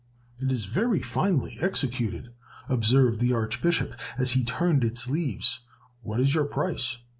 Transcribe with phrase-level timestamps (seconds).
[0.39, 2.33] "It is very finely executed,"
[2.67, 5.59] observed the Archbishop as he turned its leaves.
[6.01, 6.97] "What is your price?"